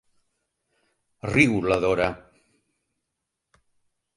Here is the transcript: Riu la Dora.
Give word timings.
Riu 1.33 1.59
la 1.73 1.77
Dora. 1.85 2.09